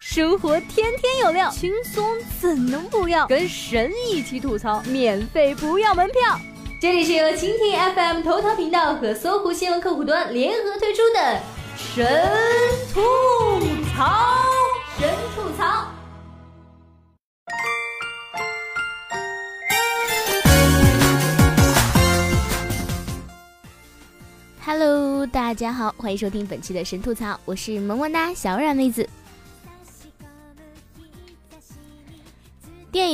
[0.00, 2.08] 生活天天有料，轻松
[2.40, 3.26] 怎能不要？
[3.26, 6.38] 跟神一起吐槽，免费不要门票。
[6.80, 11.40] 这里是由蜻蜓 FM 头条频道和搜狐新闻客户端联合推出的
[11.76, 12.06] 神
[12.94, 13.00] 吐
[13.92, 14.44] 槽，
[15.00, 15.88] 神吐槽。
[24.64, 29.08] Hello，大家好，欢迎收听本期的神吐槽，我是萌萌哒小软妹子。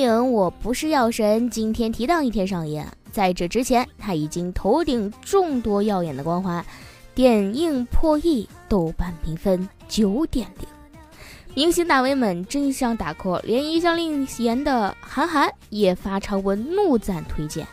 [0.04, 6.64] 影《我不是药神》今天提档一天上映，在这之前，他已经头顶众多耀眼的光环，
[7.14, 10.68] 电影破亿，豆瓣评分九点零，
[11.54, 17.66] 明星大 V 们争相打 call，连一向令颜的韩寒也发长文怒赞推荐。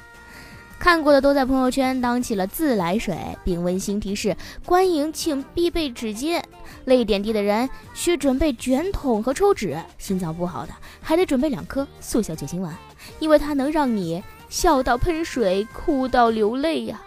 [0.81, 4.35] 看过的都在朋友圈当起了自来水，并温馨提示：
[4.66, 6.41] 观影请必备纸巾。
[6.85, 12.76] 泪点低的人需准备卷筒和抽纸，心脏不好的还得准备两颗速效救心丸，
[13.20, 16.99] 因为它能让你笑到喷水，哭到流泪呀。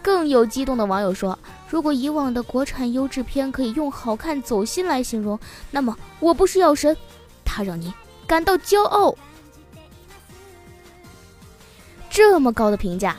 [0.00, 1.36] 更有激动的网友说：
[1.68, 5.36] 如果以往的国产优质片可以用好看走心来形容，
[5.72, 6.96] 那么我不是药神，
[7.44, 7.92] 它让你
[8.28, 9.12] 感到骄傲。
[12.12, 13.18] 这么高的评价，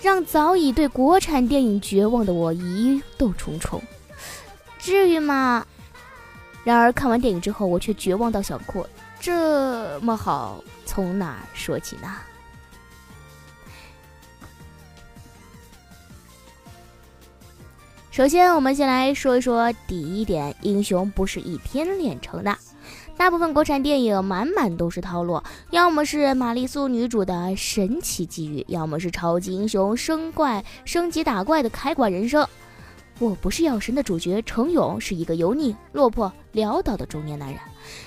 [0.00, 3.82] 让早已对国产电影绝望的我疑窦重重。
[4.78, 5.66] 至于吗？
[6.64, 8.86] 然而看完电影之后，我却绝望到想哭。
[9.20, 12.16] 这么好，从哪儿说起呢？
[18.10, 22.56] 首先，我们先来说一说第一点：英雄不是一天练成的。
[23.16, 32.46] 大部分国产电影满满都是套路，要么是玛丽苏女主的神奇机遇，要么是超级英雄升怪升级打怪的开挂人生。
[33.20, 37.58] 我不是药神的主角程勇是一个油腻、落魄、潦倒的中年男人，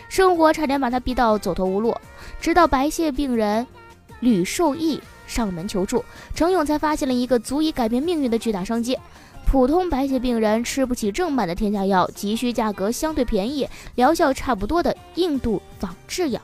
[0.09, 1.95] 生活差点把他逼到走投无路，
[2.41, 3.65] 直到白血病人
[4.19, 6.03] 吕受益上门求助，
[6.35, 8.99] 程勇才发现了一个足以改变命运的巨大商机。
[9.49, 16.41] 普通白血病人吃不起正版的天价药，急需价格相对便宜、疗效差不多的印度仿制药。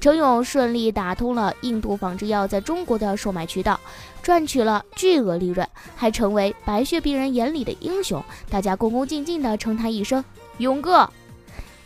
[0.00, 3.78] 程勇顺利打通了印度仿制药在中国的售卖渠道，
[4.22, 8.22] 赚取了巨额利润，还成为白血病人眼里的英雄。
[8.48, 10.24] 大家恭恭敬敬地称他一声
[10.56, 11.08] “勇哥”，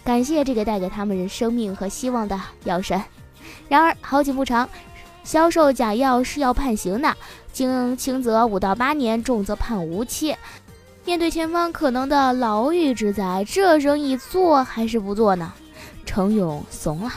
[0.04, 3.02] 感谢这个带给他们生命和希望的药神。
[3.68, 4.68] 然而好景不长，
[5.24, 7.14] 销售假药是要判刑的。
[7.52, 10.34] 轻轻则五到八年，重则判无期。
[11.04, 15.52] 面对前方可能的牢狱之灾，这生意做还是不做呢？
[16.06, 17.12] 程勇怂了。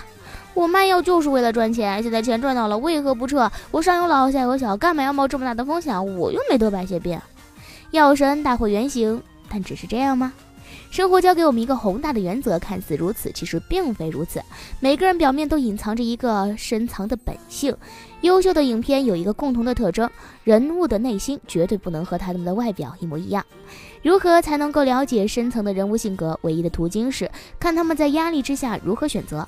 [0.53, 3.51] 我卖药就是为了赚钱，现在钱赚到了，为何不撤？
[3.71, 6.17] 我上有老下有小，干嘛要冒这么大的风险？
[6.17, 7.19] 我又没得白血病。
[7.91, 10.33] 药神大会原形，但只是这样吗？
[10.89, 14.41] 生活教给我们一个宏大的原则，看似如此，其实并非如此。
[14.79, 17.75] 每个人表面都隐藏着一个深藏的本性。
[18.21, 20.09] 优秀的影片有一个共同的特征：
[20.43, 23.45] 人物的内心绝对不能和他们的外表一模一样。
[24.01, 26.39] 如何才能够了解深层的人物性格？
[26.41, 29.47] 唯一的途径是看他们在压力之下如何选择。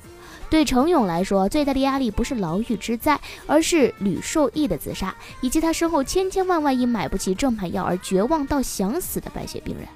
[0.50, 9.86] 对程勇来说，最大的压力不是牢狱之灾，而是吕受益的自杀，以及他身后千千万万因买不起正版药而绝望到想死的白血病人。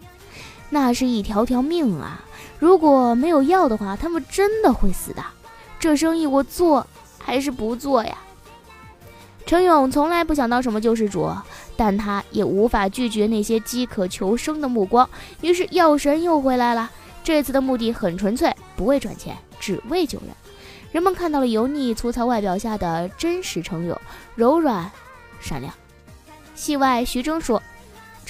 [0.75, 2.25] 那是一条条命啊！
[2.59, 5.23] 如果没有药的话，他们真的会死的。
[5.79, 6.87] 这生意我做
[7.19, 8.17] 还是不做呀？
[9.45, 11.31] 程勇从来不想当什么救世主，
[11.77, 15.07] 但他也无法拒绝那些饥渴求生的目光。
[15.43, 16.91] 于是药神又回来了，
[17.23, 20.29] 这次的目的很纯粹，不为赚钱，只为救人。
[20.91, 24.01] 人们看到了油腻粗糙外表下的真实程勇，
[24.37, 24.91] 柔软、
[25.39, 25.71] 善良。
[26.55, 27.63] 戏外，徐峥说。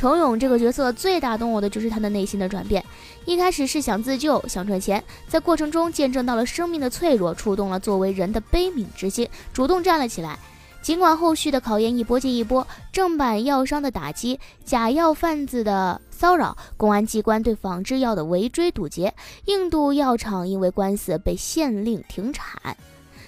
[0.02, 2.84] 程勇这个角色最打动我的就是他的内心的转变。
[3.24, 10.36] 一开始是想自救、想赚钱，在过程中见证到了生命的脆弱，触动了作为人的悲悯之心，主动站了起来。
[10.82, 19.14] 尽管后续的考验一波接一波，正版药商的打击、假药贩子的骚扰、公安机关对仿制药的围追堵截，
[19.44, 22.76] 印度药厂因为官司被限令停产，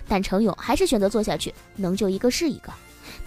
[0.08, 2.72] 但程勇还是选择做下去，能救一个是一个。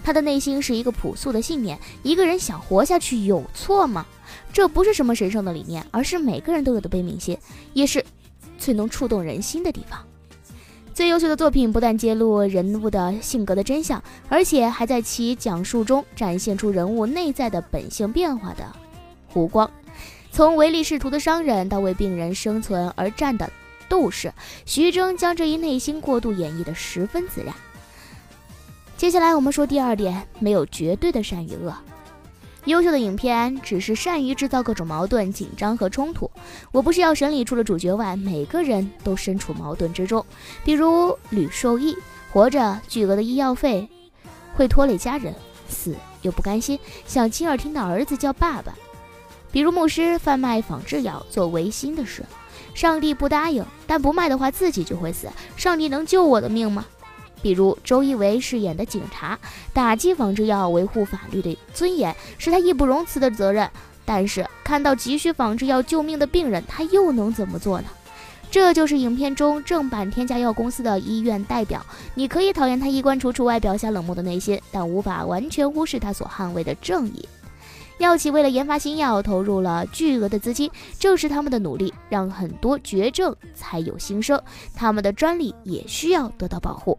[0.02, 4.06] 他的内心是一个朴素的信念：一个人想活下去有错吗？
[4.52, 7.36] 这不是什么神圣的理念，而是每个人都有的悲悯心，
[7.74, 8.04] 也是
[8.58, 10.02] 最能触动人心的地方。
[10.94, 18.64] 最优秀的作品不但揭露人物的性格的真相，而且还在其讲述中展现出人物内在的本性变化的
[19.32, 19.70] 弧光。
[20.32, 23.48] 从唯利是图的商人到为病人生存而战的
[23.88, 24.32] 斗士，
[24.66, 27.54] 徐峥将这一内心过度演绎的十分自然。
[28.98, 31.72] 接下来我们说第二点，没有绝对的善与恶。
[32.64, 36.28] 优秀的影片只是善于制造各种矛盾、紧张和冲突，
[36.72, 40.26] 我不是药神里除了主角外，每个人都身处矛盾之中。
[40.64, 41.96] 比如吕受益，
[42.32, 43.88] 活着巨额的医药费
[44.56, 45.32] 会拖累家人，
[45.68, 48.74] 死又不甘心，想亲耳听到儿子叫爸爸。
[49.52, 52.26] 比如牧师贩卖仿制药做违心的事，
[52.74, 56.84] 上帝不答应，但不卖的话自己就会死，上帝能救我的命吗？
[57.42, 59.38] 比如周一围饰演的警察，
[59.72, 63.68] 打击仿制药，维护法律的尊严，是他义不容辞的责任。
[64.04, 67.88] 但是看到急需仿制药救命的病人，他又能怎么做呢？
[68.50, 71.84] 这就是影片中正版添加药公司的医院代表。
[72.14, 77.28] 你可以讨厌他衣冠楚楚、外表下冷漠的内心，但无法完全忽视他所捍卫的正义。
[77.98, 84.40] 药企为了研发新药，投入了巨额的资金，正是他们的努力，让很多绝症才有新生。
[84.74, 86.98] 他们的专利也需要得到保护。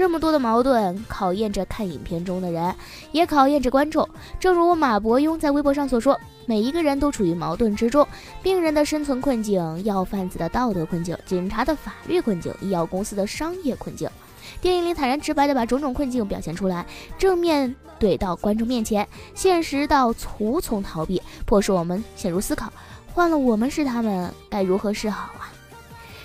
[0.00, 2.74] 这么多的矛盾，考验着看影片中的人，
[3.12, 4.08] 也考验着观众。
[4.38, 6.18] 正如马伯庸在微博上所说
[6.48, 8.08] ：“每一个人都处于矛盾之中，
[8.42, 14.08] 病人的生存困境，药贩子的道德困境，警察的法律困境，医药公司的商业困境。”
[14.62, 16.86] 电影里坦然直白地把种种困境表现出来，
[17.18, 22.72] 正面怼到观众面前，现实到无从逃避，迫使我们陷入思考：
[23.12, 25.52] 换了我们是他们，该如何是好啊？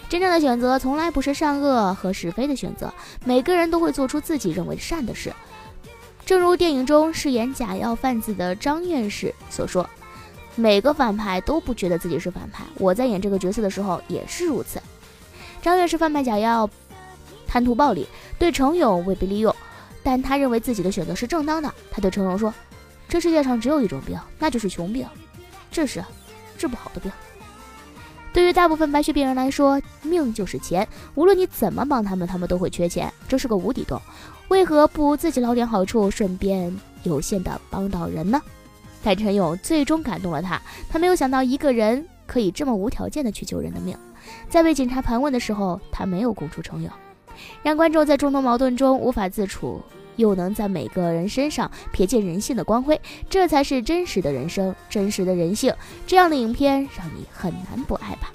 [0.08, 2.94] 真正的选择从来不是善恶和是非的选择，
[3.26, 5.34] 每个人都会做出自己认为善的事。
[6.26, 9.88] 正如电影中饰演假药贩子的张院士所说
[10.56, 14.82] ：“每个反派都不觉得自己是反派，我在演这个角色的时候也是如此。”
[15.62, 16.70] 张院士贩卖假药，
[17.48, 18.08] 贪图暴利，
[18.40, 19.54] 对程勇未被利用，
[20.04, 21.74] 但他认为自己的选择是正当的。
[21.92, 22.54] 他对程勇说
[23.10, 25.06] ：“这世界上只有一种病，那就是穷病，
[25.72, 26.04] 这是
[26.58, 27.12] 治不好的病。”
[28.34, 34.00] 对于大部分白血病人来说，命就是钱，无论你怎么帮他们，他们都会缺钱，这是个无底洞。
[34.48, 36.74] 为何不自己捞点好处，顺便
[37.04, 38.42] 有限的帮到人呢？
[39.04, 43.98] 但陈勇最终感动了他，他没有想到一个人可以这么无条件的去救人的命。
[44.50, 46.92] 在被警察盘问的时候，他没有供出程勇，
[47.64, 49.82] 让观众在众多矛盾中无法自处。
[50.18, 52.98] 又能在每个人身上瞥见人性的光辉，
[53.30, 55.74] 这才是真实的人生，真实的人性。
[56.08, 58.32] 这样的影片让你很难不爱吧？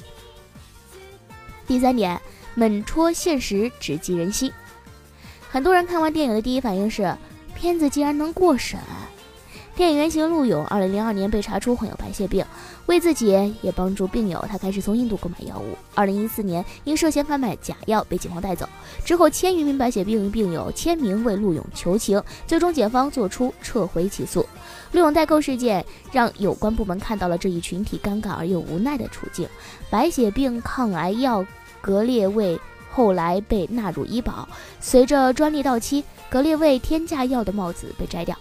[1.71, 2.21] 第三点，
[2.57, 4.53] 猛戳现实，直击人心。
[5.49, 7.17] 很多人看完电影的第一反应是，
[7.55, 8.77] 片子竟然能过审。
[9.77, 12.45] 电影原型陆勇，二零零二年被查出患有白血病，
[12.87, 13.29] 为自己
[13.63, 15.79] 也帮助病友，他开始从印度购买药物。
[15.95, 18.69] 二零一四年因涉嫌贩卖假药被警方带走，
[19.05, 24.45] 之后千余名白血病病友签名为陆勇求情，最终检方作出撤回起诉。
[24.91, 29.49] 陆勇代购事件让有关部门看到了这一群体尴尬而又无奈的处境。
[29.89, 31.47] 白血病抗癌药
[31.81, 32.59] 格列卫
[32.91, 34.49] 后来被纳入医保，
[34.81, 38.37] 随着专利到期，格列卫天价药的帽子被摘掉。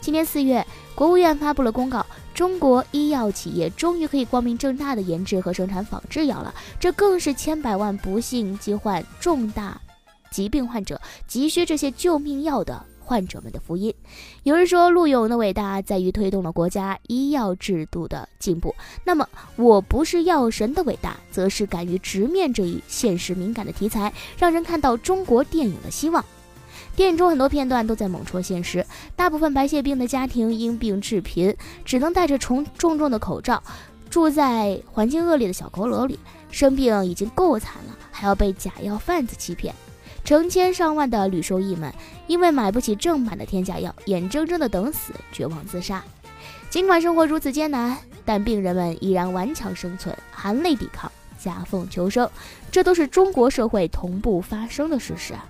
[0.00, 2.04] 今年四月，国务院发布了公告，
[2.34, 6.52] 中国医药企业终于可以光明正大的研制和生产仿制药了。
[6.80, 9.80] 这更是千百万不幸疾患重大
[10.30, 13.94] 疾病患者急需这些救命药的患者们的福音。
[14.44, 18.74] 有人说，陆勇的伟大在于推动了国家医药制度的进步。
[19.04, 26.24] 那么，我不是药神的伟大，则是敢于直面这一现实敏感的题材，让人看到中国电影的希望。
[26.94, 33.62] 电影中很多片段都在猛戳现实，大部分白血病的家庭因病致贫，只能戴着重重重的口罩，
[34.10, 36.18] 住在环境恶劣的小阁楼里。
[36.50, 39.74] 生病已经够惨了，还要被假药贩子欺骗。
[40.24, 41.92] 成千上万的铝受益们
[42.26, 46.02] 因为买不起正版的天价药，眼睁睁的等死，绝望自杀。
[46.70, 52.28] 尽管生活如此艰难，但病人们依然顽强生存，含泪抵抗，夹缝求生。
[52.70, 55.44] 这都是中国社会同步发生的事实啊！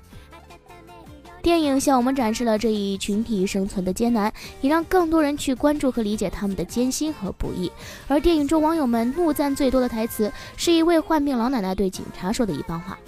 [1.43, 7.71] 电影向我们展示了这一群体生存的艰难，也让更多人去关注和理解他们的艰辛和不易。
[8.09, 12.99] 而电影中网友们怒赞最多的台词，是一位患病老奶奶对警察说的一番话：“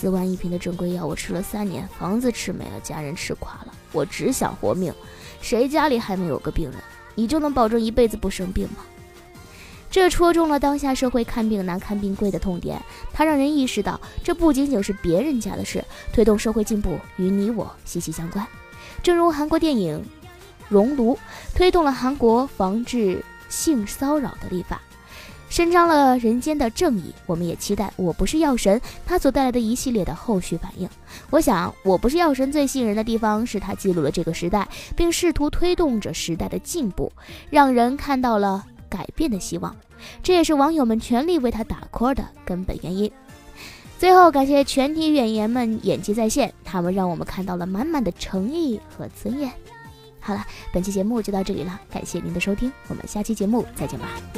[0.00, 4.94] 四万一瓶的正规药，我吃了三年，房子吃没了，家人吃垮了，我只想活命。
[5.40, 6.78] 谁家里还没有个病人？
[7.16, 8.84] 你就能保证一辈子不生病吗？”
[9.90, 12.80] 这戳中了当下社会看病难、看病贵的痛点。
[13.12, 18.46] 它让人意识到，这不仅仅是别人家的事，推动社会进步与你我息息相关。
[19.02, 19.98] 正如韩国电影
[20.68, 21.14] 《熔炉》
[21.56, 24.80] 推动了韩国防治性骚扰的立法，
[25.48, 27.12] 伸张了人间的正义。
[27.26, 30.88] 我们也期待《我不是药神》它所带来的一系列的后续反应。
[31.30, 37.12] 我想，《我不是药神》最吸引人的地方是它记录了这个时代，并试图推动着时代的进步，
[37.50, 38.64] 让人看到了。
[38.90, 39.76] 改变的希望，
[40.24, 43.12] 这也是网友们全力为他打 call 的根本原因。
[43.98, 49.52] 最后，感谢全体演员们演技在线，他们让我们看到了满满的诚意和尊严。
[50.18, 54.37] 好了，本期节目就到这里了，感谢您的收听，我们下期节目再见吧。